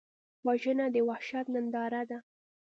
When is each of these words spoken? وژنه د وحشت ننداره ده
وژنه 0.45 0.85
د 0.93 0.95
وحشت 1.09 1.45
ننداره 1.53 2.01
ده 2.09 2.17